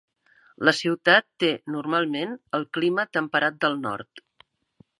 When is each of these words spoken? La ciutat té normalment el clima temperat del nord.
La 0.67 0.71
ciutat 0.77 1.27
té 1.43 1.49
normalment 1.75 2.33
el 2.59 2.65
clima 2.79 3.05
temperat 3.19 3.61
del 3.67 3.77
nord. 3.85 4.25